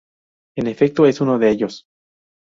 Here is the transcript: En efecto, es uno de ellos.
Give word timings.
En 0.57 0.65
efecto, 0.65 1.05
es 1.05 1.21
uno 1.21 1.37
de 1.37 1.51
ellos. 1.51 1.85